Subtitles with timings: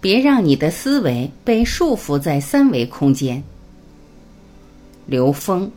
[0.00, 3.42] 别让你的思维被束缚在三维空间。
[5.06, 5.70] 刘峰。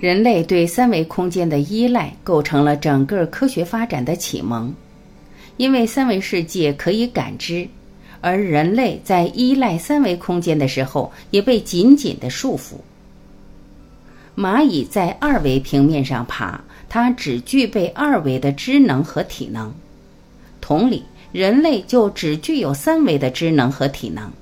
[0.00, 4.74] 人类对三维空间的依赖，构成了整个科学发展的启蒙。
[5.58, 7.68] 因为三维世界可以感知，
[8.22, 12.76] 而人类在依赖三维空间的时候，也被紧紧的束缚。
[14.34, 19.74] 蚂蚁在二维平面上爬，它只具备二维的知能和体能。
[20.60, 21.02] 同理，
[21.32, 24.32] 人类就只具有三维的知能和体能。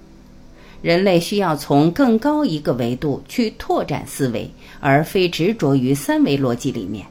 [0.82, 7.04] 人类需要从更高一个维度去拓展思维，而非执着于三维逻辑里面。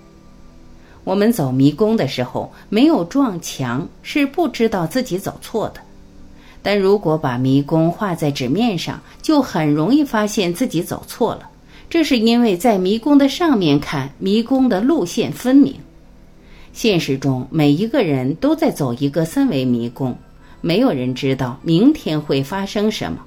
[1.03, 5.81] 我们走迷宫的时候，没有撞墙，是不知道自己走错的；
[6.61, 11.49] 但如果把迷宫画在纸面上，就很容易发现自己走错了。
[11.89, 15.73] 这是因为在迷宫的上面看，迷宫的路线分明。
[16.71, 20.15] 现实中，每一个人都在走一个三维迷宫，
[20.61, 23.19] 没有人知道明天会发生什么。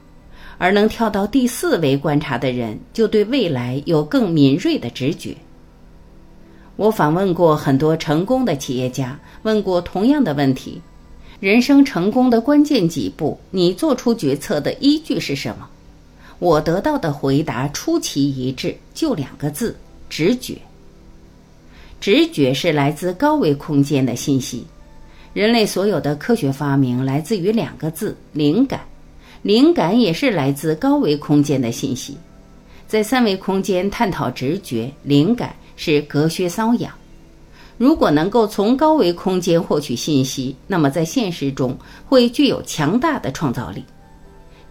[0.58, 5.34] 而能跳到第四维观察的人，就对未来有更敏锐的直觉。
[6.76, 10.80] 我访问过很多成功的企业家，问过同样的问题：
[11.42, 15.68] 人生成功的关键几步，你做出决策的依据是什么？
[16.38, 19.76] 我得到的回答出奇一致，就两个字：
[20.08, 20.56] 直觉。
[22.00, 24.64] 直觉是来自高维空间的信息。
[25.32, 28.80] 人类所有的科学发明来自于两个字：灵感。
[29.42, 32.16] 灵感也是来自高维空间的信息，
[32.86, 36.94] 在三维空间探讨直觉，灵感是隔靴搔痒。
[37.82, 43.82] 如果能够从高维空间获取信息，那么在现实中会具有强大的创造力。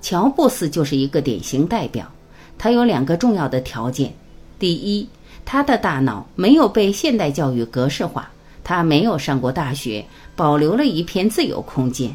[0.01, 2.09] 乔布斯就是一个典型代表，
[2.57, 4.13] 他有两个重要的条件：
[4.57, 5.05] 第一，
[5.43, 8.31] 他的大脑没有被现代教育格式化，
[8.63, 12.11] 他没有上过大学，保留了一片自由空间；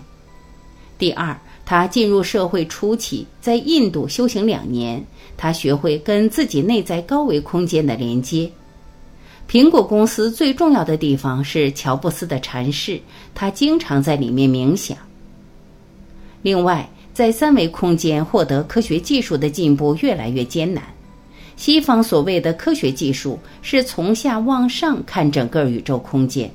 [0.97, 1.39] 第二。
[1.67, 5.05] 他进入社会初期，在印度修行两年，
[5.37, 8.51] 他学会跟自己内在高维空间的连接。
[9.49, 13.01] 苹果公司最重要的地方是乔布斯的禅室，
[13.33, 14.99] 他经常在里面冥想。
[16.43, 20.83] 另外，在三维空间获得科学技术的进步越来越艰难。
[21.57, 26.51] 西方所谓的科学技术是从下往上看整个宇宙空间，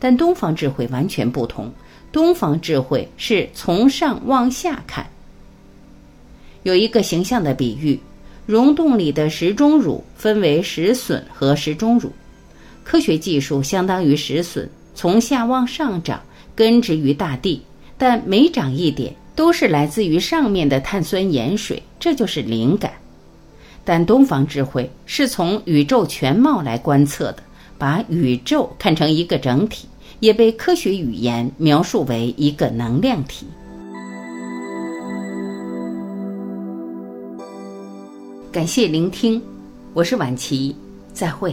[0.00, 1.70] 但东方智慧完全不同。
[2.10, 5.06] 东方智慧是从上往下看。
[6.62, 8.00] 有一个形象的比喻：
[8.46, 12.10] 溶洞里的石钟乳分为石笋和石钟乳。
[12.84, 16.20] 科学技术相当于石笋，从下往上长，
[16.54, 17.62] 根植于大地，
[17.96, 22.92] 但每长一点，都是来自于上面的碳酸盐水，这就是灵感。
[23.84, 27.42] 但东方智慧是从宇宙全貌来观测的，
[27.78, 29.88] 把宇宙看成一个整体。
[30.20, 33.44] 也被科学语言描述为一个能量体。
[38.52, 39.42] 感谢聆听，
[39.92, 40.76] 我是晚琪，
[41.12, 41.52] 再会。